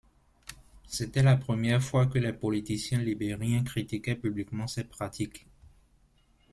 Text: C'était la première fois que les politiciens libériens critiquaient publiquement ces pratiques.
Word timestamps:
C'était 0.87 1.21
la 1.21 1.37
première 1.37 1.83
fois 1.83 2.07
que 2.07 2.17
les 2.17 2.33
politiciens 2.33 2.97
libériens 3.03 3.63
critiquaient 3.63 4.15
publiquement 4.15 4.65
ces 4.65 4.83
pratiques. 4.85 5.45